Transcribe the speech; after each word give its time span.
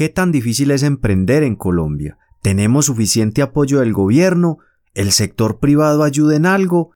¿Qué 0.00 0.08
tan 0.08 0.32
difícil 0.32 0.70
es 0.70 0.82
emprender 0.82 1.42
en 1.42 1.56
Colombia? 1.56 2.16
¿Tenemos 2.40 2.86
suficiente 2.86 3.42
apoyo 3.42 3.80
del 3.80 3.92
gobierno? 3.92 4.56
¿El 4.94 5.12
sector 5.12 5.58
privado 5.58 6.04
ayuda 6.04 6.36
en 6.36 6.46
algo? 6.46 6.92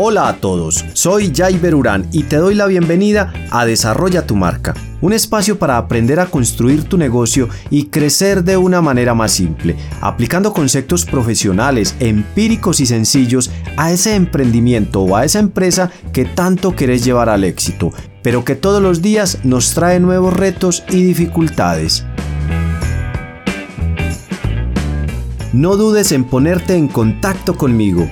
Hola 0.00 0.28
a 0.28 0.36
todos, 0.36 0.84
soy 0.92 1.32
Jaiber 1.34 1.74
Urán 1.74 2.08
y 2.12 2.22
te 2.22 2.36
doy 2.36 2.54
la 2.54 2.66
bienvenida 2.66 3.32
a 3.50 3.66
Desarrolla 3.66 4.24
tu 4.28 4.36
marca, 4.36 4.72
un 5.00 5.12
espacio 5.12 5.58
para 5.58 5.76
aprender 5.76 6.20
a 6.20 6.26
construir 6.26 6.84
tu 6.84 6.96
negocio 6.96 7.48
y 7.68 7.86
crecer 7.86 8.44
de 8.44 8.56
una 8.56 8.80
manera 8.80 9.14
más 9.14 9.32
simple, 9.32 9.74
aplicando 10.00 10.52
conceptos 10.52 11.04
profesionales, 11.04 11.96
empíricos 11.98 12.78
y 12.78 12.86
sencillos 12.86 13.50
a 13.76 13.90
ese 13.90 14.14
emprendimiento 14.14 15.00
o 15.00 15.16
a 15.16 15.24
esa 15.24 15.40
empresa 15.40 15.90
que 16.12 16.24
tanto 16.24 16.76
querés 16.76 17.04
llevar 17.04 17.28
al 17.28 17.42
éxito, 17.42 17.90
pero 18.22 18.44
que 18.44 18.54
todos 18.54 18.80
los 18.80 19.02
días 19.02 19.38
nos 19.42 19.74
trae 19.74 19.98
nuevos 19.98 20.32
retos 20.32 20.84
y 20.90 21.02
dificultades. 21.02 22.04
No 25.52 25.76
dudes 25.76 26.12
en 26.12 26.22
ponerte 26.22 26.76
en 26.76 26.86
contacto 26.86 27.56
conmigo 27.56 28.08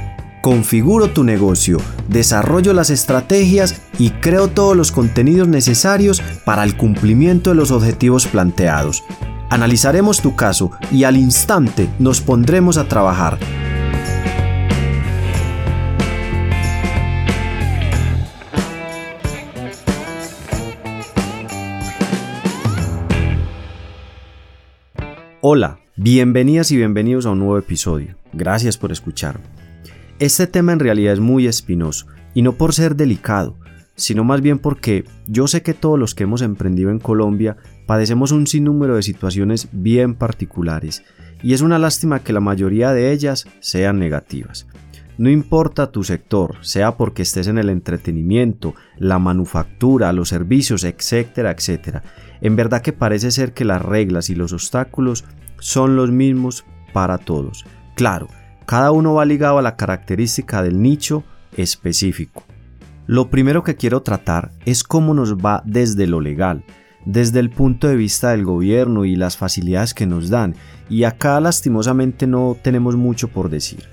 configuro 0.47 1.11
tu 1.11 1.25
negocio, 1.25 1.79
desarrollo 2.09 2.73
las 2.73 2.91
estrategias 2.91 3.83
y 3.99 4.11
creo 4.11 4.47
todos 4.47 4.77
los 4.77 4.93
contenidos 4.93 5.49
necesarios 5.49 6.23
para 6.45 6.63
el 6.63 6.77
cumplimiento 6.77 7.51
de 7.51 7.57
los 7.57 7.73
objetivos 7.73 8.29
planteados. 8.29 9.03
Analizaremos 9.51 10.23
tu 10.23 10.37
caso 10.37 10.71
y 10.93 11.03
al 11.03 11.17
instante 11.17 11.91
nos 11.99 12.21
pondremos 12.21 12.79
a 12.79 12.87
trabajar. 12.87 13.41
Hola, 25.41 25.81
bienvenidas 25.97 26.71
y 26.71 26.77
bienvenidos 26.77 27.27
a 27.27 27.31
un 27.31 27.41
nuevo 27.41 27.59
episodio. 27.59 28.15
Gracias 28.33 28.79
por 28.79 28.93
escucharme. 28.93 29.56
Este 30.19 30.47
tema 30.47 30.73
en 30.73 30.79
realidad 30.79 31.13
es 31.13 31.21
muy 31.21 31.47
espinoso, 31.47 32.07
y 32.33 32.41
no 32.41 32.53
por 32.53 32.73
ser 32.73 32.97
delicado, 32.97 33.59
sino 33.97 34.25
más 34.25 34.41
bien 34.41 34.59
porque 34.59 35.05
yo 35.27 35.47
sé 35.47 35.61
que 35.61 35.75
todos 35.75 35.99
los 35.99 36.15
que 36.15 36.23
hemos 36.23 36.41
emprendido 36.41 36.91
en 36.91 37.01
Colombia 37.01 37.59
padecemos 37.87 38.33
un 38.33 38.47
sinnúmero 38.47 38.97
de 38.97 39.03
situaciones 39.03 39.69
bien 39.73 40.15
particulares, 40.15 41.03
y 41.43 41.53
es 41.53 41.61
una 41.61 41.79
lástima 41.79 42.21
que 42.21 42.33
la 42.33 42.41
mayoría 42.41 42.93
de 42.93 43.13
ellas 43.13 43.47
sean 43.61 43.99
negativas. 43.99 44.67
No 45.19 45.29
importa 45.29 45.93
tu 45.93 46.03
sector, 46.03 46.57
sea 46.63 46.97
porque 46.97 47.21
estés 47.21 47.47
en 47.47 47.59
el 47.59 47.69
entretenimiento, 47.69 48.75
la 48.97 49.19
manufactura, 49.19 50.15
los 50.15 50.31
servicios, 50.31 50.85
etcétera, 50.85 51.51
etcétera. 51.51 52.03
En 52.41 52.57
verdad 52.57 52.81
que 52.81 52.95
parece 52.95 53.31
ser 53.31 53.53
que 53.53 53.67
las 53.67 53.83
reglas 53.83 54.31
y 54.31 54.35
los 54.35 54.55
obstáculos 54.55 55.27
son 55.59 55.95
los 55.95 56.11
mismos 56.11 56.65
para 56.95 57.19
todos. 57.19 57.67
Claro, 57.95 58.29
cada 58.67 58.91
uno 58.91 59.15
va 59.15 59.25
ligado 59.25 59.59
a 59.59 59.63
la 59.63 59.77
característica 59.77 60.63
del 60.63 60.83
nicho 60.83 61.25
específico. 61.57 62.45
Lo 63.07 63.31
primero 63.31 63.63
que 63.63 63.77
quiero 63.77 64.03
tratar 64.03 64.51
es 64.65 64.83
cómo 64.83 65.15
nos 65.15 65.37
va 65.37 65.63
desde 65.65 66.09
lo 66.09 66.21
legal, 66.21 66.65
desde 67.05 67.39
el 67.39 67.51
punto 67.51 67.87
de 67.87 67.95
vista 67.95 68.31
del 68.31 68.45
gobierno 68.45 69.05
y 69.05 69.15
las 69.15 69.37
facilidades 69.37 69.95
que 69.95 70.07
nos 70.07 70.29
dan, 70.29 70.57
y 70.91 71.05
acá 71.05 71.39
lastimosamente 71.41 72.27
no 72.27 72.57
tenemos 72.61 72.97
mucho 72.97 73.29
por 73.29 73.49
decir, 73.49 73.85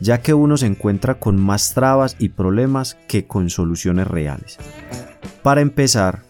ya 0.00 0.22
que 0.22 0.32
uno 0.32 0.56
se 0.56 0.66
encuentra 0.66 1.16
con 1.16 1.38
más 1.38 1.74
trabas 1.74 2.16
y 2.18 2.30
problemas 2.30 2.96
que 3.06 3.26
con 3.26 3.50
soluciones 3.50 4.06
reales. 4.06 4.56
Para 5.42 5.60
empezar, 5.60 6.22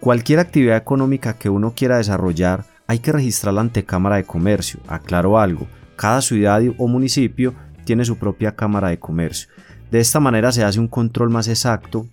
cualquier 0.00 0.40
actividad 0.40 0.76
económica 0.76 1.38
que 1.38 1.48
uno 1.48 1.72
quiera 1.74 1.96
desarrollar 1.96 2.64
hay 2.86 2.98
que 2.98 3.12
registrarla 3.12 3.62
ante 3.62 3.84
Cámara 3.84 4.16
de 4.16 4.24
Comercio, 4.24 4.80
aclaro 4.88 5.38
algo, 5.38 5.66
cada 5.98 6.22
ciudad 6.22 6.62
o 6.78 6.86
municipio 6.86 7.54
tiene 7.84 8.04
su 8.04 8.18
propia 8.18 8.54
cámara 8.54 8.88
de 8.88 9.00
comercio. 9.00 9.48
De 9.90 9.98
esta 9.98 10.20
manera 10.20 10.52
se 10.52 10.62
hace 10.62 10.78
un 10.78 10.86
control 10.86 11.28
más 11.28 11.48
exacto 11.48 12.06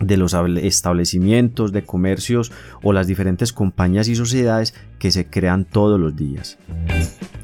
de 0.00 0.16
los 0.16 0.34
establecimientos 0.34 1.72
de 1.72 1.84
comercios 1.84 2.50
o 2.82 2.92
las 2.92 3.06
diferentes 3.06 3.52
compañías 3.52 4.08
y 4.08 4.16
sociedades 4.16 4.74
que 4.98 5.12
se 5.12 5.26
crean 5.26 5.64
todos 5.64 6.00
los 6.00 6.16
días. 6.16 6.58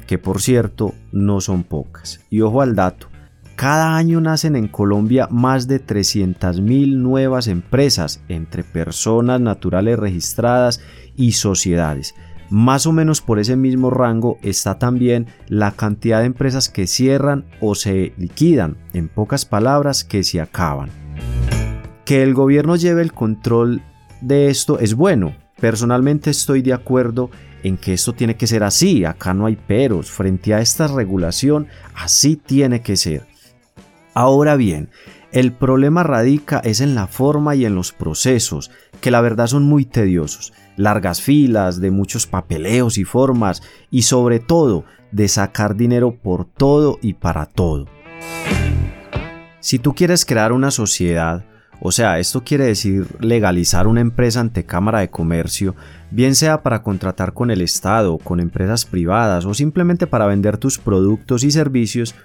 Que 0.07 0.17
por 0.17 0.41
cierto 0.41 0.93
no 1.13 1.39
son 1.39 1.63
pocas. 1.63 2.19
Y 2.29 2.41
ojo 2.41 2.61
al 2.61 2.75
dato, 2.75 3.07
cada 3.55 3.95
año 3.95 4.19
nacen 4.19 4.57
en 4.57 4.67
Colombia 4.67 5.29
más 5.31 5.67
de 5.67 5.81
300.000 5.81 6.97
nuevas 6.97 7.47
empresas 7.47 8.21
entre 8.27 8.65
personas 8.65 9.39
naturales 9.39 9.97
registradas 9.97 10.81
y 11.15 11.31
sociedades. 11.31 12.13
Más 12.49 12.87
o 12.87 12.93
menos 12.93 13.21
por 13.21 13.39
ese 13.39 13.57
mismo 13.57 13.89
rango 13.89 14.37
está 14.41 14.79
también 14.79 15.27
la 15.47 15.71
cantidad 15.71 16.19
de 16.19 16.27
empresas 16.27 16.69
que 16.69 16.87
cierran 16.87 17.45
o 17.59 17.75
se 17.75 18.13
liquidan, 18.17 18.77
en 18.93 19.09
pocas 19.09 19.45
palabras, 19.45 20.03
que 20.03 20.23
se 20.23 20.39
acaban. 20.39 20.89
Que 22.05 22.23
el 22.23 22.33
gobierno 22.33 22.77
lleve 22.77 23.01
el 23.01 23.11
control 23.11 23.81
de 24.21 24.49
esto 24.49 24.79
es 24.79 24.93
bueno. 24.93 25.35
Personalmente 25.59 26.29
estoy 26.29 26.61
de 26.61 26.73
acuerdo 26.73 27.29
en 27.63 27.77
que 27.77 27.93
esto 27.93 28.13
tiene 28.13 28.35
que 28.35 28.47
ser 28.47 28.63
así, 28.63 29.03
acá 29.03 29.33
no 29.33 29.45
hay 29.45 29.55
peros, 29.55 30.09
frente 30.09 30.53
a 30.53 30.61
esta 30.61 30.87
regulación 30.87 31.67
así 31.95 32.35
tiene 32.35 32.81
que 32.81 32.95
ser. 32.95 33.25
Ahora 34.13 34.55
bien, 34.55 34.89
el 35.31 35.51
problema 35.51 36.03
radica 36.03 36.59
es 36.59 36.79
en 36.79 36.95
la 36.95 37.07
forma 37.07 37.55
y 37.55 37.65
en 37.65 37.75
los 37.75 37.91
procesos, 37.91 38.71
que 38.99 39.11
la 39.11 39.21
verdad 39.21 39.47
son 39.47 39.63
muy 39.63 39.85
tediosos 39.85 40.53
largas 40.77 41.21
filas, 41.21 41.81
de 41.81 41.91
muchos 41.91 42.25
papeleos 42.25 42.97
y 42.97 43.03
formas 43.03 43.61
y 43.91 44.03
sobre 44.03 44.39
todo 44.39 44.85
de 45.11 45.27
sacar 45.27 45.75
dinero 45.75 46.15
por 46.15 46.45
todo 46.45 46.97
y 47.01 47.13
para 47.13 47.45
todo. 47.47 47.87
Si 49.59 49.79
tú 49.79 49.93
quieres 49.93 50.25
crear 50.25 50.53
una 50.53 50.71
sociedad, 50.71 51.43
o 51.81 51.91
sea, 51.91 52.19
esto 52.19 52.43
quiere 52.43 52.65
decir 52.65 53.07
legalizar 53.19 53.87
una 53.87 54.01
empresa 54.01 54.39
ante 54.39 54.65
Cámara 54.65 54.99
de 54.99 55.09
Comercio, 55.09 55.75
bien 56.09 56.35
sea 56.35 56.63
para 56.63 56.81
contratar 56.81 57.33
con 57.33 57.51
el 57.51 57.61
Estado, 57.61 58.17
con 58.17 58.39
empresas 58.39 58.85
privadas 58.85 59.45
o 59.45 59.53
simplemente 59.53 60.07
para 60.07 60.27
vender 60.27 60.57
tus 60.57 60.77
productos 60.77 61.43
y 61.43 61.51
servicios, 61.51 62.15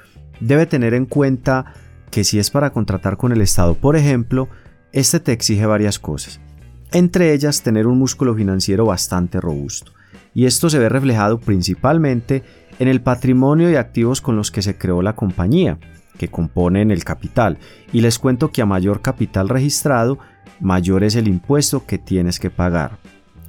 debe 0.40 0.66
tener 0.66 0.94
en 0.94 1.06
cuenta 1.06 1.74
que 2.10 2.24
si 2.24 2.38
es 2.38 2.50
para 2.50 2.70
contratar 2.70 3.16
con 3.16 3.32
el 3.32 3.40
Estado, 3.40 3.74
por 3.74 3.96
ejemplo, 3.96 4.48
este 4.92 5.20
te 5.20 5.32
exige 5.32 5.64
varias 5.64 5.98
cosas 5.98 6.40
entre 6.92 7.32
ellas 7.32 7.62
tener 7.62 7.86
un 7.86 7.98
músculo 7.98 8.34
financiero 8.34 8.86
bastante 8.86 9.40
robusto. 9.40 9.92
Y 10.34 10.46
esto 10.46 10.70
se 10.70 10.78
ve 10.78 10.88
reflejado 10.88 11.38
principalmente 11.40 12.42
en 12.78 12.88
el 12.88 13.00
patrimonio 13.00 13.70
y 13.70 13.76
activos 13.76 14.20
con 14.20 14.36
los 14.36 14.50
que 14.50 14.62
se 14.62 14.76
creó 14.76 15.02
la 15.02 15.14
compañía, 15.14 15.78
que 16.18 16.28
componen 16.28 16.90
el 16.90 17.04
capital. 17.04 17.58
Y 17.92 18.00
les 18.00 18.18
cuento 18.18 18.50
que 18.50 18.62
a 18.62 18.66
mayor 18.66 19.02
capital 19.02 19.48
registrado, 19.48 20.18
mayor 20.60 21.04
es 21.04 21.16
el 21.16 21.28
impuesto 21.28 21.84
que 21.86 21.98
tienes 21.98 22.38
que 22.38 22.50
pagar. 22.50 22.98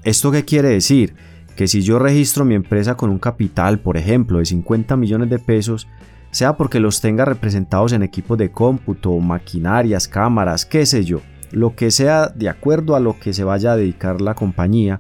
¿Esto 0.04 0.31
qué 0.31 0.44
quiere 0.44 0.70
decir? 0.70 1.16
Que 1.56 1.68
si 1.68 1.81
yo 1.81 2.00
registro 2.00 2.46
mi 2.46 2.56
empresa 2.56 2.96
con 2.96 3.10
un 3.10 3.20
capital, 3.20 3.80
por 3.80 3.96
ejemplo, 3.96 4.40
de 4.40 4.46
50 4.46 4.98
millones 4.98 5.30
de 5.30 5.40
pesos, 5.40 5.88
sea 6.31 6.58
porque 6.58 6.80
los 6.80 7.00
tenga 7.00 7.25
representados 7.25 7.94
en 7.94 8.04
equipos 8.04 8.38
de 8.38 8.52
cómputo, 8.52 9.18
maquinarias, 9.20 10.08
cámaras, 10.08 10.66
qué 10.66 10.86
sé 10.86 11.06
yo, 11.06 11.22
lo 11.53 11.75
que 11.75 11.91
sea 11.91 12.28
de 12.28 12.50
acuerdo 12.50 12.96
a 12.96 13.00
lo 13.00 13.19
que 13.19 13.34
se 13.34 13.44
vaya 13.44 13.72
a 13.72 13.78
dedicar 13.78 14.22
la 14.22 14.34
compañía, 14.34 15.00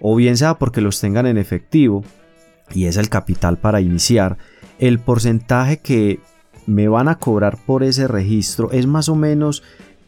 o 0.00 0.14
bien 0.14 0.36
sea 0.36 0.54
porque 0.54 0.80
los 0.80 1.00
tengan 1.00 1.26
en 1.26 1.38
efectivo, 1.38 2.04
y 2.72 2.84
es 2.84 2.96
el 2.96 3.08
capital 3.08 3.58
para 3.58 3.80
iniciar, 3.80 4.36
el 4.78 4.98
porcentaje 4.98 5.78
que 5.78 6.20
me 6.66 6.88
van 6.88 7.08
a 7.08 7.18
cobrar 7.18 7.58
por 7.64 7.82
ese 7.82 8.06
registro 8.06 8.70
es 8.72 8.86
más 8.86 9.08
o 9.08 9.16
menos, 9.16 9.62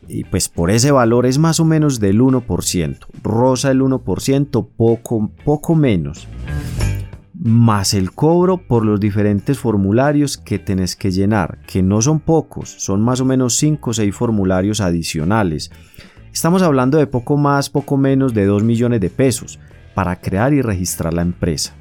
y 0.06 0.24
pues 0.24 0.48
por 0.48 0.70
ese 0.70 0.90
valor 0.90 1.26
es 1.26 1.38
más 1.38 1.58
o 1.60 1.64
menos 1.64 2.00
del 2.00 2.20
1%, 2.20 2.98
rosa 3.22 3.70
el 3.70 3.80
1%, 3.80 4.68
poco, 4.76 5.30
poco 5.44 5.74
menos 5.74 6.28
más 7.40 7.94
el 7.94 8.12
cobro 8.12 8.58
por 8.58 8.84
los 8.84 8.98
diferentes 8.98 9.58
formularios 9.58 10.36
que 10.36 10.58
tenés 10.58 10.96
que 10.96 11.12
llenar, 11.12 11.58
que 11.66 11.82
no 11.82 12.02
son 12.02 12.18
pocos, 12.18 12.68
son 12.68 13.00
más 13.00 13.20
o 13.20 13.24
menos 13.24 13.56
5 13.56 13.90
o 13.90 13.94
6 13.94 14.14
formularios 14.14 14.80
adicionales. 14.80 15.70
Estamos 16.32 16.62
hablando 16.62 16.98
de 16.98 17.06
poco 17.06 17.36
más, 17.36 17.70
poco 17.70 17.96
menos 17.96 18.34
de 18.34 18.44
2 18.44 18.64
millones 18.64 19.00
de 19.00 19.10
pesos 19.10 19.60
para 19.94 20.16
crear 20.16 20.52
y 20.52 20.62
registrar 20.62 21.14
la 21.14 21.22
empresa. 21.22 21.74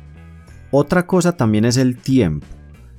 Otra 0.69 1.07
cosa 1.07 1.31
también 1.31 1.65
es 1.65 1.77
el 1.77 1.97
tiempo, 1.97 2.45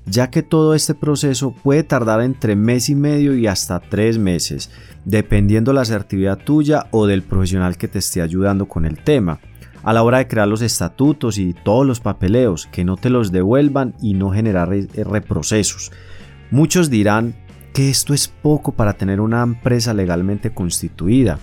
ya 0.07 0.31
que 0.31 0.43
todo 0.43 0.75
este 0.75 0.95
proceso 0.95 1.55
puede 1.63 1.85
tardar 1.85 2.23
entre 2.23 2.57
mes 2.57 2.89
y 2.89 2.95
medio 2.95 3.37
y 3.37 3.47
hasta 3.47 3.79
tres 3.79 4.19
meses, 4.19 4.71
dependiendo 5.05 5.73
la 5.73 5.83
asertividad 5.83 6.39
tuya 6.39 6.87
o 6.91 7.07
del 7.07 7.23
profesional 7.23 7.77
que 7.77 7.89
te 7.89 7.99
esté 7.99 8.21
ayudando 8.21 8.67
con 8.67 8.85
el 8.85 8.99
tema 8.99 9.39
a 9.83 9.93
la 9.93 10.03
hora 10.03 10.19
de 10.19 10.29
crear 10.29 10.49
los 10.49 10.63
estatutos 10.63 11.39
y 11.39 11.55
todos 11.55 11.87
los 11.87 12.01
papeleos, 12.01 12.67
que 12.67 12.85
no 12.85 12.97
te 12.97 13.11
los 13.11 13.33
devuelvan 13.33 13.95
y 14.01 14.15
no 14.15 14.31
generar 14.31 14.69
reprocesos. 14.69 15.93
Muchos 16.51 16.91
dirán 16.91 17.35
que 17.73 17.91
esto 17.91 18.15
es 18.15 18.29
poco 18.29 18.73
para 18.73 18.95
tener 18.95 19.21
una 19.21 19.43
empresa 19.43 19.95
legalmente 19.95 20.53
constituida. 20.53 21.39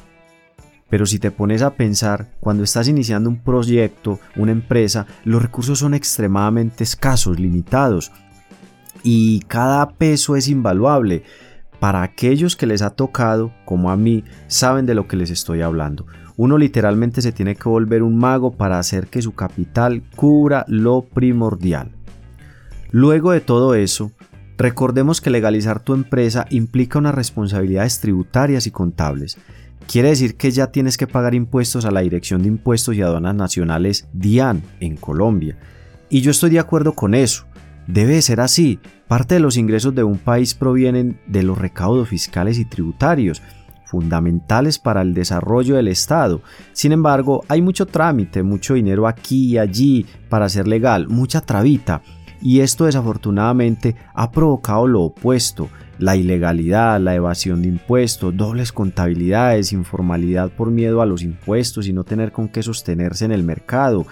Pero 0.89 1.05
si 1.05 1.17
te 1.17 1.31
pones 1.31 1.61
a 1.61 1.75
pensar, 1.75 2.29
cuando 2.39 2.63
estás 2.63 2.87
iniciando 2.87 3.29
un 3.29 3.37
proyecto, 3.37 4.19
una 4.35 4.51
empresa, 4.51 5.07
los 5.23 5.41
recursos 5.41 5.79
son 5.79 5.93
extremadamente 5.93 6.83
escasos, 6.83 7.39
limitados, 7.39 8.11
y 9.03 9.39
cada 9.41 9.89
peso 9.89 10.35
es 10.35 10.47
invaluable. 10.47 11.23
Para 11.79 12.01
aquellos 12.01 12.55
que 12.55 12.65
les 12.65 12.81
ha 12.81 12.91
tocado, 12.91 13.51
como 13.65 13.91
a 13.91 13.97
mí, 13.97 14.23
saben 14.47 14.85
de 14.85 14.95
lo 14.95 15.07
que 15.07 15.17
les 15.17 15.29
estoy 15.29 15.61
hablando. 15.61 16.05
Uno 16.37 16.57
literalmente 16.57 17.21
se 17.21 17.31
tiene 17.31 17.55
que 17.55 17.69
volver 17.69 18.03
un 18.03 18.17
mago 18.17 18.51
para 18.51 18.77
hacer 18.79 19.07
que 19.07 19.21
su 19.21 19.33
capital 19.33 20.03
cubra 20.15 20.65
lo 20.67 21.01
primordial. 21.01 21.91
Luego 22.91 23.31
de 23.31 23.41
todo 23.41 23.75
eso, 23.75 24.11
recordemos 24.57 25.21
que 25.21 25.29
legalizar 25.29 25.79
tu 25.79 25.93
empresa 25.93 26.45
implica 26.49 26.99
unas 26.99 27.15
responsabilidades 27.15 27.99
tributarias 27.99 28.67
y 28.67 28.71
contables. 28.71 29.37
Quiere 29.87 30.09
decir 30.09 30.35
que 30.35 30.51
ya 30.51 30.67
tienes 30.67 30.97
que 30.97 31.07
pagar 31.07 31.35
impuestos 31.35 31.85
a 31.85 31.91
la 31.91 32.01
Dirección 32.01 32.41
de 32.41 32.47
Impuestos 32.47 32.95
y 32.95 33.01
Aduanas 33.01 33.35
Nacionales 33.35 34.07
DIAN 34.13 34.63
en 34.79 34.97
Colombia. 34.97 35.57
Y 36.09 36.21
yo 36.21 36.31
estoy 36.31 36.49
de 36.49 36.59
acuerdo 36.59 36.93
con 36.93 37.13
eso. 37.13 37.45
Debe 37.87 38.21
ser 38.21 38.39
así. 38.41 38.79
Parte 39.07 39.35
de 39.35 39.39
los 39.39 39.57
ingresos 39.57 39.93
de 39.93 40.03
un 40.03 40.17
país 40.17 40.55
provienen 40.55 41.19
de 41.27 41.43
los 41.43 41.57
recaudos 41.57 42.09
fiscales 42.09 42.57
y 42.57 42.65
tributarios, 42.65 43.43
fundamentales 43.95 44.77
para 44.77 45.01
el 45.01 45.13
desarrollo 45.13 45.77
del 45.77 45.87
Estado. 45.87 46.41
Sin 46.73 46.91
embargo, 46.91 47.45
hay 47.47 47.61
mucho 47.61 47.85
trámite, 47.85 48.43
mucho 48.43 48.73
dinero 48.73 49.07
aquí 49.07 49.53
y 49.53 49.57
allí 49.57 50.05
para 50.27 50.49
ser 50.49 50.67
legal, 50.67 51.07
mucha 51.07 51.39
trabita. 51.39 52.01
Y 52.41 52.59
esto 52.59 52.85
desafortunadamente 52.85 53.95
ha 54.13 54.31
provocado 54.31 54.85
lo 54.85 55.03
opuesto, 55.03 55.69
la 55.97 56.17
ilegalidad, 56.17 56.99
la 56.99 57.15
evasión 57.15 57.61
de 57.61 57.69
impuestos, 57.69 58.35
dobles 58.35 58.73
contabilidades, 58.73 59.71
informalidad 59.71 60.49
por 60.49 60.71
miedo 60.71 61.01
a 61.01 61.05
los 61.05 61.23
impuestos 61.23 61.87
y 61.87 61.93
no 61.93 62.03
tener 62.03 62.33
con 62.33 62.49
qué 62.49 62.61
sostenerse 62.61 63.23
en 63.23 63.31
el 63.31 63.43
mercado, 63.43 64.05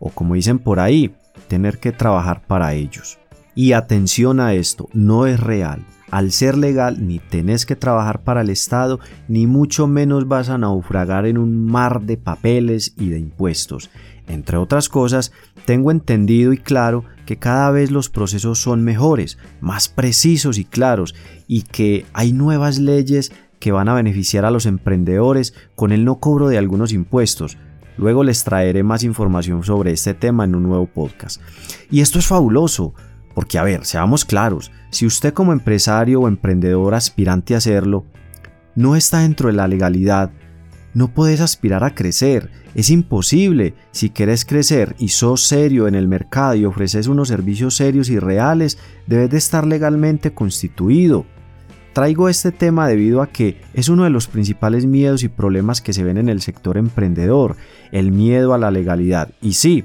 o 0.00 0.10
como 0.10 0.34
dicen 0.34 0.58
por 0.58 0.80
ahí, 0.80 1.14
tener 1.46 1.78
que 1.78 1.92
trabajar 1.92 2.42
para 2.44 2.74
ellos. 2.74 3.18
Y 3.54 3.72
atención 3.72 4.40
a 4.40 4.54
esto, 4.54 4.88
no 4.92 5.26
es 5.26 5.38
real. 5.38 5.84
Al 6.10 6.32
ser 6.32 6.56
legal 6.56 7.06
ni 7.06 7.18
tenés 7.18 7.66
que 7.66 7.76
trabajar 7.76 8.22
para 8.22 8.40
el 8.40 8.50
Estado, 8.50 8.98
ni 9.28 9.46
mucho 9.46 9.86
menos 9.86 10.26
vas 10.26 10.48
a 10.48 10.58
naufragar 10.58 11.26
en 11.26 11.38
un 11.38 11.66
mar 11.66 12.02
de 12.02 12.16
papeles 12.16 12.94
y 12.96 13.10
de 13.10 13.18
impuestos. 13.18 13.90
Entre 14.26 14.56
otras 14.56 14.88
cosas, 14.88 15.32
tengo 15.64 15.90
entendido 15.90 16.52
y 16.52 16.58
claro 16.58 17.04
que 17.26 17.36
cada 17.36 17.70
vez 17.70 17.90
los 17.90 18.08
procesos 18.08 18.60
son 18.60 18.84
mejores, 18.84 19.38
más 19.60 19.88
precisos 19.88 20.58
y 20.58 20.64
claros, 20.64 21.14
y 21.46 21.62
que 21.62 22.06
hay 22.12 22.32
nuevas 22.32 22.78
leyes 22.78 23.32
que 23.58 23.72
van 23.72 23.88
a 23.88 23.94
beneficiar 23.94 24.44
a 24.44 24.50
los 24.50 24.66
emprendedores 24.66 25.54
con 25.74 25.92
el 25.92 26.04
no 26.04 26.20
cobro 26.20 26.48
de 26.48 26.58
algunos 26.58 26.92
impuestos, 26.92 27.58
Luego 27.98 28.22
les 28.22 28.44
traeré 28.44 28.84
más 28.84 29.02
información 29.02 29.64
sobre 29.64 29.90
este 29.90 30.14
tema 30.14 30.44
en 30.44 30.54
un 30.54 30.62
nuevo 30.62 30.86
podcast. 30.86 31.42
Y 31.90 32.00
esto 32.00 32.20
es 32.20 32.26
fabuloso, 32.28 32.94
porque 33.38 33.56
a 33.56 33.62
ver, 33.62 33.84
seamos 33.84 34.24
claros, 34.24 34.72
si 34.90 35.06
usted 35.06 35.32
como 35.32 35.52
empresario 35.52 36.22
o 36.22 36.26
emprendedor 36.26 36.96
aspirante 36.96 37.54
a 37.54 37.58
hacerlo, 37.58 38.04
no 38.74 38.96
está 38.96 39.20
dentro 39.20 39.46
de 39.46 39.54
la 39.54 39.68
legalidad, 39.68 40.32
no 40.92 41.14
puedes 41.14 41.40
aspirar 41.40 41.84
a 41.84 41.94
crecer, 41.94 42.50
es 42.74 42.90
imposible. 42.90 43.74
Si 43.92 44.10
quieres 44.10 44.44
crecer 44.44 44.96
y 44.98 45.10
sos 45.10 45.46
serio 45.46 45.86
en 45.86 45.94
el 45.94 46.08
mercado 46.08 46.56
y 46.56 46.64
ofreces 46.64 47.06
unos 47.06 47.28
servicios 47.28 47.76
serios 47.76 48.08
y 48.10 48.18
reales, 48.18 48.76
debes 49.06 49.30
de 49.30 49.38
estar 49.38 49.64
legalmente 49.64 50.34
constituido. 50.34 51.24
Traigo 51.92 52.28
este 52.28 52.50
tema 52.50 52.88
debido 52.88 53.22
a 53.22 53.28
que 53.28 53.60
es 53.72 53.88
uno 53.88 54.02
de 54.02 54.10
los 54.10 54.26
principales 54.26 54.84
miedos 54.84 55.22
y 55.22 55.28
problemas 55.28 55.80
que 55.80 55.92
se 55.92 56.02
ven 56.02 56.18
en 56.18 56.28
el 56.28 56.42
sector 56.42 56.76
emprendedor, 56.76 57.54
el 57.92 58.10
miedo 58.10 58.52
a 58.52 58.58
la 58.58 58.72
legalidad. 58.72 59.30
Y 59.40 59.52
sí, 59.52 59.84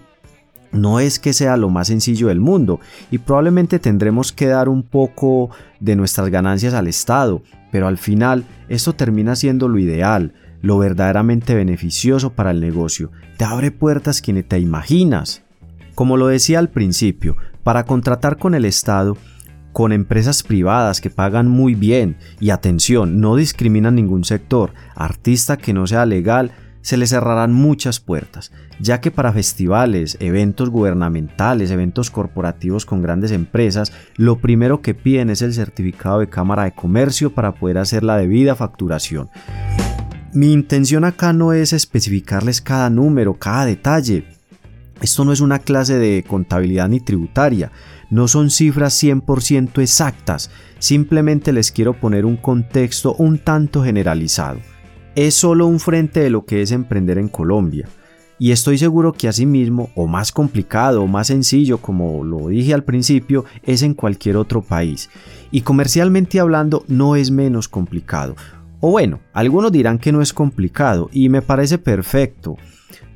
no 0.74 1.00
es 1.00 1.20
que 1.20 1.34
sea 1.34 1.56
lo 1.56 1.70
más 1.70 1.88
sencillo 1.88 2.28
del 2.28 2.40
mundo 2.40 2.80
y 3.12 3.20
probablemente 3.20 3.80
tendremos 3.80 4.32
que 4.32 4.48
dar 4.48 4.68
un 4.68 4.84
poco 4.84 5.52
de 5.80 5.96
nuestras 5.96 6.30
ganancias 6.30 6.74
al 6.74 6.88
Estado, 6.88 7.44
pero 7.72 7.88
al 7.88 7.98
final 7.98 8.44
esto 8.68 8.94
termina 8.94 9.36
siendo 9.36 9.68
lo 9.68 9.80
ideal, 9.80 10.34
lo 10.62 10.78
verdaderamente 10.78 11.56
beneficioso 11.56 12.34
para 12.34 12.52
el 12.52 12.60
negocio. 12.60 13.12
Te 13.38 13.46
abre 13.46 13.72
puertas 13.72 14.22
que 14.22 14.44
te 14.44 14.60
imaginas. 14.60 15.44
Como 15.96 16.18
lo 16.18 16.28
decía 16.28 16.60
al 16.60 16.70
principio, 16.70 17.38
para 17.64 17.86
contratar 17.86 18.38
con 18.38 18.56
el 18.56 18.66
Estado 18.66 19.16
con 19.74 19.92
empresas 19.92 20.44
privadas 20.44 21.02
que 21.02 21.10
pagan 21.10 21.48
muy 21.48 21.74
bien 21.74 22.18
y 22.40 22.52
atención, 22.52 23.20
no 23.20 23.36
discriminan 23.36 23.96
ningún 23.96 24.24
sector, 24.24 24.72
artista 24.96 25.58
que 25.58 25.74
no 25.74 25.88
sea 25.88 26.06
legal, 26.06 26.52
se 26.84 26.98
le 26.98 27.08
cerrarán 27.08 27.54
muchas 27.54 28.02
puertas, 28.02 28.52
ya 28.78 29.00
que 29.00 29.10
para 29.10 29.32
festivales, 29.32 30.18
eventos 30.20 30.70
gubernamentales, 30.70 31.72
eventos 31.72 32.12
corporativos 32.12 32.86
con 32.86 33.02
grandes 33.02 33.32
empresas, 33.32 33.94
lo 34.18 34.40
primero 34.40 34.82
que 34.82 34.94
piden 34.94 35.30
es 35.30 35.42
el 35.42 35.54
certificado 35.54 36.20
de 36.20 36.28
Cámara 36.28 36.66
de 36.66 36.74
Comercio 36.74 37.34
para 37.34 37.54
poder 37.54 37.78
hacer 37.78 38.04
la 38.04 38.18
debida 38.18 38.56
facturación. 38.56 39.30
Mi 40.34 40.52
intención 40.52 41.06
acá 41.06 41.32
no 41.32 41.54
es 41.54 41.72
especificarles 41.72 42.62
cada 42.62 42.90
número, 42.90 43.36
cada 43.36 43.66
detalle. 43.66 44.26
Esto 45.02 45.24
no 45.24 45.32
es 45.32 45.40
una 45.40 45.60
clase 45.60 45.98
de 45.98 46.26
contabilidad 46.28 46.90
ni 46.90 47.00
tributaria, 47.00 47.72
no 48.10 48.28
son 48.28 48.50
cifras 48.50 49.02
100% 49.02 49.82
exactas, 49.82 50.52
simplemente 50.80 51.54
les 51.54 51.72
quiero 51.72 51.94
poner 51.94 52.26
un 52.26 52.36
contexto 52.36 53.16
un 53.16 53.40
tanto 53.40 53.84
generalizado. 53.84 54.60
Es 55.16 55.36
solo 55.36 55.68
un 55.68 55.80
frente 55.80 56.22
de 56.22 56.32
lo 56.32 56.46
que 56.46 56.62
es 56.64 56.72
emprender 56.72 57.20
en 57.20 57.28
Colombia. 57.28 57.88
Y 58.40 58.52
estoy 58.52 58.80
seguro 58.80 59.14
que 59.14 59.28
asimismo, 59.28 59.92
o 59.96 60.08
más 60.08 60.32
complicado 60.32 61.04
o 61.04 61.08
más 61.08 61.28
sencillo, 61.28 61.78
como 61.78 62.24
lo 62.24 62.48
dije 62.48 62.74
al 62.74 62.84
principio, 62.84 63.46
es 63.62 63.84
en 63.84 63.94
cualquier 63.94 64.38
otro 64.38 64.64
país. 64.64 65.12
Y 65.52 65.62
comercialmente 65.62 66.40
hablando, 66.40 66.84
no 66.88 67.16
es 67.16 67.30
menos 67.30 67.68
complicado. 67.70 68.36
O 68.80 68.90
bueno, 68.90 69.20
algunos 69.34 69.72
dirán 69.72 70.00
que 70.00 70.12
no 70.12 70.22
es 70.22 70.34
complicado, 70.34 71.10
y 71.14 71.30
me 71.30 71.44
parece 71.44 71.78
perfecto. 71.78 72.58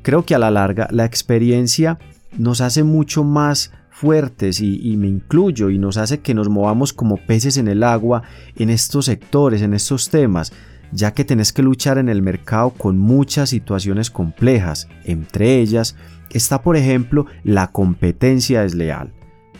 Creo 0.03 0.23
que 0.23 0.35
a 0.35 0.39
la 0.39 0.51
larga 0.51 0.87
la 0.91 1.03
experiencia 1.03 1.97
nos 2.37 2.61
hace 2.61 2.83
mucho 2.83 3.23
más 3.23 3.73
fuertes 3.89 4.61
y, 4.61 4.95
me 4.95 5.07
incluyo 5.07 5.71
y 5.71 5.79
nos 5.79 5.97
hace 5.97 6.19
que 6.19 6.35
nos 6.35 6.49
movamos 6.49 6.93
como 6.93 7.17
peces 7.17 7.57
en 7.57 7.67
el 7.67 7.81
agua 7.81 8.21
en 8.55 8.69
estos 8.69 9.05
sectores, 9.05 9.63
en 9.63 9.73
estos 9.73 10.09
temas, 10.09 10.53
ya 10.91 11.13
que 11.13 11.25
tenés 11.25 11.53
que 11.53 11.63
luchar 11.63 11.97
en 11.97 12.09
el 12.09 12.21
mercado 12.21 12.71
con 12.71 12.97
muchas 12.97 13.49
situaciones 13.49 14.09
complejas. 14.09 14.87
Entre 15.05 15.59
ellas 15.59 15.95
está, 16.29 16.61
por 16.61 16.77
ejemplo, 16.77 17.25
la 17.43 17.67
competencia 17.67 18.61
desleal. 18.61 19.13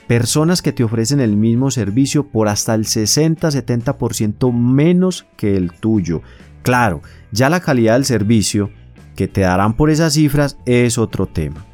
Personas 0.07 0.61
que 0.61 0.71
te 0.71 0.83
ofrecen 0.83 1.19
el 1.19 1.35
mismo 1.35 1.69
servicio 1.69 2.27
por 2.27 2.47
hasta 2.47 2.73
el 2.75 2.85
60-70% 2.85 4.53
menos 4.53 5.25
que 5.35 5.57
el 5.57 5.73
tuyo. 5.73 6.21
Claro, 6.63 7.01
ya 7.31 7.49
la 7.49 7.59
calidad 7.59 7.95
del 7.95 8.05
servicio 8.05 8.71
que 9.15 9.27
te 9.27 9.41
darán 9.41 9.75
por 9.75 9.89
esas 9.89 10.13
cifras 10.13 10.57
es 10.65 10.97
otro 10.97 11.27
tema. 11.27 11.65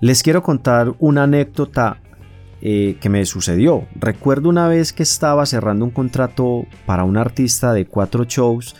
Les 0.00 0.22
quiero 0.22 0.42
contar 0.42 0.94
una 0.98 1.24
anécdota 1.24 1.98
eh, 2.62 2.96
que 3.00 3.08
me 3.08 3.24
sucedió. 3.26 3.86
Recuerdo 3.94 4.48
una 4.48 4.68
vez 4.68 4.92
que 4.92 5.02
estaba 5.02 5.46
cerrando 5.46 5.84
un 5.84 5.90
contrato 5.90 6.66
para 6.86 7.04
un 7.04 7.16
artista 7.16 7.72
de 7.72 7.86
cuatro 7.86 8.24
shows 8.24 8.74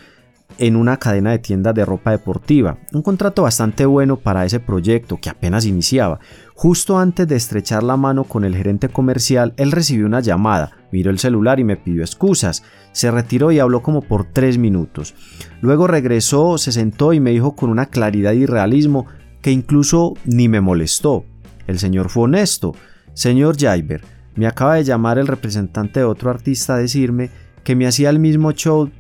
en 0.59 0.77
una 0.77 0.99
cadena 0.99 1.31
de 1.31 1.39
tiendas 1.39 1.75
de 1.75 1.85
ropa 1.85 2.11
deportiva. 2.11 2.79
Un 2.93 3.03
contrato 3.03 3.43
bastante 3.43 3.87
bueno 3.87 4.17
para 4.17 4.45
ese 4.45 4.61
proyecto 4.61 5.19
que 5.21 5.31
apenas 5.31 5.65
iniciaba. 5.65 6.21
Justo 6.55 6.99
antes 6.99 7.27
de 7.27 7.37
estrechar 7.37 7.83
la 7.83 7.97
mano 7.97 8.25
con 8.25 8.45
el 8.45 8.55
gerente 8.55 8.91
comercial, 8.91 9.55
él 9.57 9.73
recibió 9.73 10.05
una 10.05 10.21
llamada, 10.21 10.73
miró 10.93 11.11
el 11.11 11.19
celular 11.19 11.61
y 11.61 11.65
me 11.65 11.77
pidió 11.77 12.03
excusas. 12.03 12.63
Se 12.93 13.11
retiró 13.11 13.51
y 13.53 13.59
habló 13.59 13.83
como 13.83 14.03
por 14.03 14.27
tres 14.31 14.59
minutos. 14.59 15.15
Luego 15.63 15.87
regresó, 15.87 16.59
se 16.59 16.73
sentó 16.73 17.15
y 17.15 17.21
me 17.21 17.31
dijo 17.31 17.57
con 17.57 17.71
una 17.71 17.87
claridad 17.87 18.33
y 18.33 18.45
realismo 18.45 19.07
que 19.41 19.53
incluso 19.53 20.15
ni 20.27 20.49
me 20.49 20.61
molestó. 20.61 21.25
El 21.67 21.79
señor 21.79 22.11
fue 22.11 22.25
honesto. 22.25 22.75
Señor 23.15 23.57
Jaiber, 23.59 24.03
me 24.35 24.47
acaba 24.47 24.77
de 24.77 24.85
llamar 24.85 25.19
el 25.19 25.27
representante 25.27 26.01
de 26.01 26.07
otro 26.07 26.31
artista 26.31 26.75
a 26.75 26.79
decirme 26.79 27.31
que 27.65 27.77
me 27.77 27.87
hacía 27.87 28.11
el 28.11 28.19
mismo 28.19 28.53
show 28.53 28.91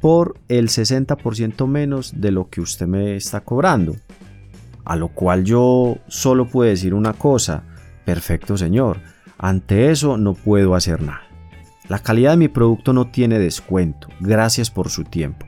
por 0.00 0.38
el 0.48 0.68
60% 0.68 1.66
menos 1.66 2.20
de 2.20 2.30
lo 2.30 2.48
que 2.48 2.60
usted 2.60 2.86
me 2.86 3.16
está 3.16 3.40
cobrando. 3.40 3.96
A 4.84 4.96
lo 4.96 5.08
cual 5.08 5.44
yo 5.44 5.98
solo 6.08 6.46
puedo 6.48 6.70
decir 6.70 6.94
una 6.94 7.12
cosa, 7.12 7.64
perfecto 8.04 8.56
señor, 8.56 8.98
ante 9.38 9.90
eso 9.90 10.16
no 10.16 10.34
puedo 10.34 10.74
hacer 10.74 11.02
nada. 11.02 11.22
La 11.88 11.98
calidad 11.98 12.32
de 12.32 12.36
mi 12.36 12.48
producto 12.48 12.92
no 12.92 13.10
tiene 13.10 13.38
descuento, 13.38 14.08
gracias 14.20 14.70
por 14.70 14.90
su 14.90 15.04
tiempo. 15.04 15.46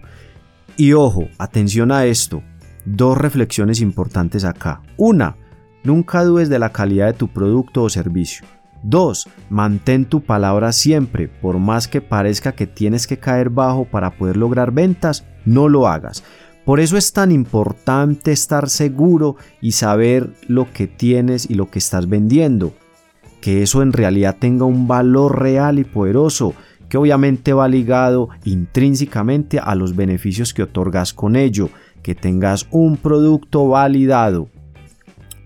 Y 0.77 0.93
ojo, 0.93 1.29
atención 1.39 1.93
a 1.93 2.05
esto, 2.05 2.43
Dos 2.85 3.17
reflexiones 3.17 3.81
importantes 3.81 4.45
acá. 4.45 4.83
Una, 4.97 5.37
nunca 5.85 6.25
dudes 6.25 6.49
de 6.49 6.59
la 6.59 6.73
calidad 6.73 7.07
de 7.07 7.13
tu 7.15 7.29
producto 7.29 7.83
o 7.83 7.89
servicio. 7.89 8.45
2. 8.83 9.29
Mantén 9.51 10.05
tu 10.05 10.23
palabra 10.23 10.73
siempre, 10.73 11.29
por 11.29 11.59
más 11.59 11.87
que 11.89 12.01
parezca 12.01 12.53
que 12.53 12.67
tienes 12.67 13.07
que 13.07 13.19
caer 13.19 13.51
bajo 13.51 13.85
para 13.85 14.11
poder 14.11 14.37
lograr 14.37 14.73
ventas, 14.73 15.25
no 15.45 15.69
lo 15.69 15.87
hagas. 15.87 16.25
Por 16.65 16.79
eso 16.79 16.97
es 16.97 17.13
tan 17.13 17.33
importante 17.33 18.31
estar 18.31 18.69
seguro 18.69 19.37
y 19.61 19.73
saber 19.73 20.33
lo 20.47 20.73
que 20.73 20.87
tienes 20.87 21.51
y 21.51 21.55
lo 21.55 21.71
que 21.71 21.81
estás 21.81 22.09
vendiendo. 22.09 22.73
Que 23.41 23.63
eso 23.63 23.83
en 23.83 23.93
realidad 23.93 24.37
tenga 24.39 24.65
un 24.65 24.87
valor 24.87 25.41
real 25.43 25.81
y 25.81 25.85
poderoso, 25.85 26.55
que 26.89 26.99
obviamente 26.99 27.53
va 27.53 27.67
ligado 27.67 28.29
intrínsecamente 28.45 29.59
a 29.59 29.75
los 29.75 29.97
beneficios 29.97 30.55
que 30.55 30.63
otorgas 30.63 31.13
con 31.13 31.35
ello, 31.35 31.69
que 32.03 32.15
tengas 32.15 32.69
un 32.71 32.97
producto 32.97 33.67
validado. 33.69 34.49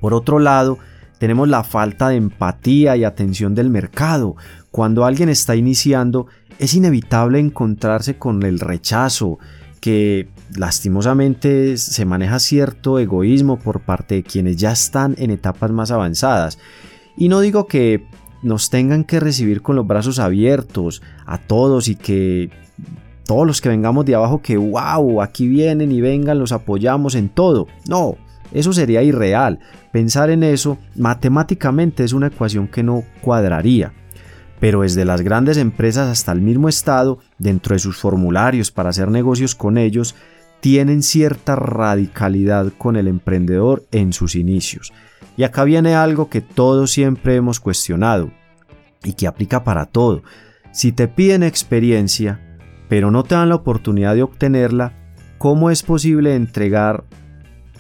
Por 0.01 0.15
otro 0.15 0.39
lado, 0.39 0.79
tenemos 1.19 1.49
la 1.49 1.65
falta 1.65 2.09
de 2.09 2.17
empatía 2.17 2.97
y 2.97 3.05
atención 3.05 3.55
del 3.55 3.71
mercado. 3.71 4.37
Cuando 4.71 5.05
alguien 5.05 5.29
está 5.29 5.57
iniciando, 5.57 6.27
es 6.59 6.75
inevitable 6.75 7.39
encontrarse 7.39 8.19
con 8.19 8.43
el 8.43 8.61
rechazo, 8.61 9.39
que 9.81 10.29
lastimosamente 10.57 11.77
se 11.77 12.05
maneja 12.05 12.39
cierto 12.39 12.99
egoísmo 12.99 13.59
por 13.59 13.81
parte 13.81 14.17
de 14.17 14.23
quienes 14.23 14.57
ya 14.57 14.73
están 14.73 15.15
en 15.19 15.31
etapas 15.31 15.71
más 15.71 15.91
avanzadas. 15.91 16.59
Y 17.17 17.29
no 17.29 17.41
digo 17.41 17.67
que 17.67 18.07
nos 18.43 18.69
tengan 18.69 19.05
que 19.05 19.21
recibir 19.21 19.63
con 19.63 19.77
los 19.77 19.87
brazos 19.87 20.19
abiertos 20.19 21.03
a 21.25 21.39
todos 21.39 21.89
y 21.89 21.97
que 21.97 22.51
todos 23.25 23.47
los 23.47 23.61
que 23.61 23.69
vengamos 23.69 24.05
de 24.05 24.15
abajo 24.15 24.41
que 24.41 24.57
wow, 24.57 25.21
aquí 25.23 25.49
vienen 25.49 25.91
y 25.91 26.01
vengan, 26.01 26.39
los 26.39 26.53
apoyamos 26.53 27.15
en 27.15 27.29
todo. 27.29 27.67
No, 27.89 28.17
eso 28.53 28.73
sería 28.73 29.03
irreal. 29.03 29.59
Pensar 29.93 30.31
en 30.31 30.43
eso 30.43 30.79
matemáticamente 30.95 32.05
es 32.05 32.13
una 32.13 32.29
ecuación 32.29 32.69
que 32.69 32.83
no 32.83 33.05
cuadraría. 33.21 33.93
Pero 34.61 34.83
desde 34.83 35.05
las 35.05 35.21
grandes 35.21 35.59
empresas 35.59 36.09
hasta 36.09 36.33
el 36.33 36.41
mismo 36.41 36.69
Estado, 36.69 37.19
dentro 37.39 37.75
de 37.75 37.79
sus 37.79 37.99
formularios 37.99 38.71
para 38.71 38.91
hacer 38.91 39.11
negocios 39.11 39.55
con 39.55 39.77
ellos, 39.77 40.15
tienen 40.61 41.03
cierta 41.03 41.57
radicalidad 41.57 42.73
con 42.79 42.97
el 42.97 43.09
emprendedor 43.09 43.85
en 43.93 44.13
sus 44.13 44.35
inicios. 44.35 44.93
Y 45.37 45.45
acá 45.45 45.65
viene 45.65 45.95
algo 45.95 46.31
que 46.31 46.41
todos 46.41 46.91
siempre 46.91 47.37
hemos 47.37 47.61
cuestionado 47.61 48.31
y 49.05 49.13
que 49.13 49.27
aplica 49.27 49.65
para 49.65 49.85
todo. 49.85 50.23
Si 50.73 50.93
te 50.93 51.09
piden 51.09 51.43
experiencia, 51.43 52.41
pero 52.89 53.11
no 53.11 53.23
te 53.23 53.35
dan 53.35 53.51
la 53.51 53.57
oportunidad 53.57 54.15
de 54.15 54.23
obtenerla, 54.23 54.95
¿cómo 55.39 55.71
es 55.71 55.83
posible 55.83 56.35
entregar 56.35 57.05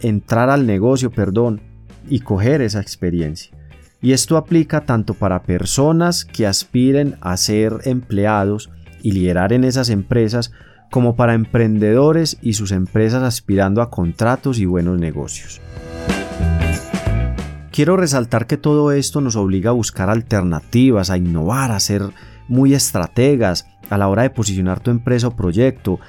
entrar 0.00 0.50
al 0.50 0.67
negocio, 0.67 1.11
perdón, 1.11 1.61
y 2.09 2.21
coger 2.21 2.62
esa 2.62 2.81
experiencia. 2.81 3.57
Y 4.03 4.12
esto 4.12 4.37
aplica 4.37 4.83
tanto 4.83 5.15
para 5.15 5.43
personas 5.43 6.25
que 6.25 6.47
aspiren 6.47 7.17
a 7.21 7.37
ser 7.37 7.73
empleados 7.85 8.71
y 9.03 9.12
liderar 9.12 9.53
en 9.53 9.65
esas 9.65 9.88
empresas, 9.88 10.53
como 10.91 11.17
para 11.17 11.35
emprendedores 11.35 12.38
y 12.43 12.53
sus 12.53 12.71
empresas 12.71 13.23
aspirando 13.23 13.83
a 13.83 13.91
contratos 13.91 14.59
y 14.59 14.67
buenos 14.67 14.99
negocios. 14.99 15.61
Quiero 17.73 17.97
resaltar 17.97 18.47
que 18.47 18.57
todo 18.57 18.93
esto 18.93 19.21
nos 19.21 19.37
obliga 19.37 19.71
a 19.71 19.75
buscar 19.75 20.09
alternativas, 20.09 21.11
a 21.11 21.19
innovar, 21.19 21.73
a 21.73 21.81
ser 21.81 22.03
muy 22.49 22.73
estrategas 22.73 23.67
a 23.91 23.99
la 23.99 24.09
hora 24.09 24.23
de 24.23 24.31
posicionar 24.31 24.81
tu 24.81 24.91
empresa 24.91 25.29
o 25.29 25.37
proyecto, 25.37 26.00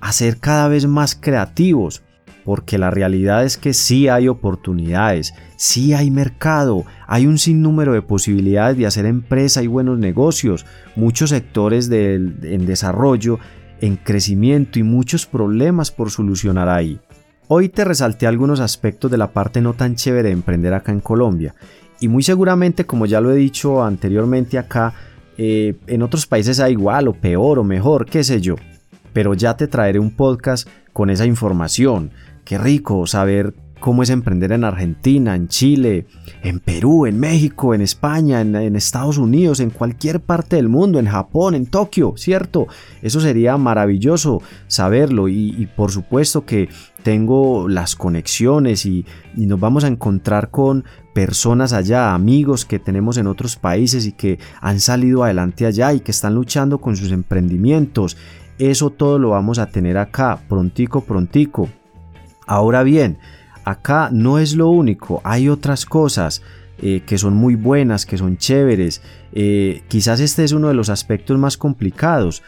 a 0.00 0.12
ser 0.12 0.38
cada 0.38 0.68
vez 0.68 0.86
más 0.86 1.14
creativos 1.14 2.02
porque 2.44 2.78
la 2.78 2.90
realidad 2.90 3.44
es 3.44 3.56
que 3.56 3.72
sí 3.72 4.08
hay 4.08 4.28
oportunidades, 4.28 5.34
sí 5.56 5.94
hay 5.94 6.10
mercado, 6.10 6.84
hay 7.06 7.26
un 7.26 7.38
sinnúmero 7.38 7.92
de 7.94 8.02
posibilidades 8.02 8.76
de 8.76 8.86
hacer 8.86 9.06
empresa 9.06 9.62
y 9.62 9.66
buenos 9.66 9.98
negocios, 9.98 10.66
muchos 10.94 11.30
sectores 11.30 11.90
en 11.90 12.66
desarrollo, 12.66 13.38
en 13.80 13.96
crecimiento 13.96 14.78
y 14.78 14.82
muchos 14.82 15.26
problemas 15.26 15.90
por 15.90 16.10
solucionar 16.10 16.68
ahí. 16.68 17.00
Hoy 17.48 17.68
te 17.68 17.84
resalté 17.84 18.26
algunos 18.26 18.60
aspectos 18.60 19.10
de 19.10 19.18
la 19.18 19.32
parte 19.32 19.60
no 19.60 19.74
tan 19.74 19.96
chévere 19.96 20.28
de 20.28 20.34
emprender 20.34 20.72
acá 20.74 20.92
en 20.92 21.00
Colombia 21.00 21.54
y 22.00 22.08
muy 22.08 22.22
seguramente 22.22 22.84
como 22.84 23.06
ya 23.06 23.20
lo 23.20 23.32
he 23.32 23.36
dicho 23.36 23.82
anteriormente 23.82 24.58
acá, 24.58 24.92
eh, 25.38 25.74
en 25.86 26.02
otros 26.02 26.26
países 26.26 26.60
hay 26.60 26.72
igual 26.72 27.08
o 27.08 27.14
peor 27.14 27.58
o 27.58 27.64
mejor, 27.64 28.06
qué 28.06 28.22
sé 28.24 28.40
yo. 28.40 28.56
Pero 29.12 29.34
ya 29.34 29.56
te 29.56 29.68
traeré 29.68 29.98
un 29.98 30.10
podcast 30.10 30.68
con 30.92 31.10
esa 31.10 31.24
información 31.24 32.10
Qué 32.44 32.58
rico 32.58 33.06
saber 33.06 33.54
cómo 33.84 34.02
es 34.02 34.08
emprender 34.08 34.52
en 34.52 34.64
Argentina, 34.64 35.34
en 35.34 35.48
Chile, 35.48 36.06
en 36.42 36.58
Perú, 36.60 37.04
en 37.04 37.20
México, 37.20 37.74
en 37.74 37.82
España, 37.82 38.40
en, 38.40 38.76
Estados 38.76 39.18
Unidos, 39.18 39.60
en 39.60 39.68
cualquier 39.68 40.20
parte 40.20 40.56
del 40.56 40.70
mundo, 40.70 40.98
en 40.98 41.06
Japón, 41.06 41.54
en 41.54 41.66
Tokio, 41.66 42.14
¿cierto? 42.16 42.66
Eso 43.02 43.20
sería 43.20 43.58
maravilloso 43.58 44.40
saberlo 44.68 45.28
y, 45.28 45.68
por 45.76 45.90
supuesto 45.90 46.46
que 46.46 46.70
tengo 47.02 47.68
las 47.68 47.94
conexiones 47.94 48.86
y, 48.86 49.04
y 49.36 49.44
nos 49.44 49.60
vamos 49.60 49.84
a 49.84 49.88
encontrar 49.88 50.50
con 50.50 50.84
personas 51.12 51.74
allá, 51.74 52.14
amigos 52.14 52.64
que 52.64 52.78
tenemos 52.78 53.18
en 53.18 53.26
otros 53.26 53.56
países 53.56 54.06
y 54.06 54.12
que 54.12 54.38
han 54.62 54.80
salido 54.80 55.24
adelante 55.24 55.66
allá 55.66 55.92
y 55.92 56.00
que 56.00 56.10
están 56.10 56.34
luchando 56.34 56.78
con 56.78 56.96
sus 56.96 57.12
emprendimientos. 57.12 58.16
Eso 58.58 58.88
todo 58.88 59.18
lo 59.18 59.30
vamos 59.30 59.58
a 59.58 59.66
tener 59.66 59.98
acá, 59.98 60.40
prontico, 60.48 61.02
prontico. 61.02 61.68
Ahora 62.46 62.82
bien, 62.82 63.18
acá 63.64 64.10
no 64.12 64.38
es 64.38 64.54
lo 64.54 64.68
único, 64.68 65.20
hay 65.24 65.48
otras 65.48 65.86
cosas 65.86 66.42
eh, 66.78 67.02
que 67.06 67.18
son 67.18 67.34
muy 67.34 67.54
buenas, 67.54 68.04
que 68.04 68.18
son 68.18 68.36
chéveres. 68.36 69.00
Eh, 69.32 69.82
quizás 69.88 70.20
este 70.20 70.44
es 70.44 70.52
uno 70.52 70.68
de 70.68 70.74
los 70.74 70.88
aspectos 70.88 71.38
más 71.38 71.56
complicados, 71.56 72.42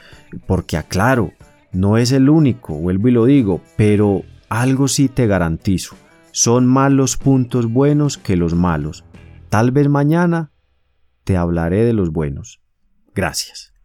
porque 0.46 0.76
aclaro, 0.76 1.32
no 1.72 1.96
es 1.98 2.12
el 2.12 2.28
único, 2.28 2.74
vuelvo 2.74 3.08
y 3.08 3.12
lo 3.12 3.24
digo, 3.24 3.60
pero 3.76 4.22
algo 4.48 4.88
sí 4.88 5.08
te 5.08 5.26
garantizo, 5.26 5.96
son 6.32 6.66
más 6.66 6.92
los 6.92 7.16
puntos 7.16 7.66
buenos 7.66 8.18
que 8.18 8.36
los 8.36 8.54
malos. 8.54 9.04
Tal 9.48 9.70
vez 9.70 9.88
mañana 9.88 10.52
te 11.24 11.36
hablaré 11.36 11.84
de 11.84 11.92
los 11.92 12.10
buenos. 12.10 12.60
Gracias. 13.14 13.75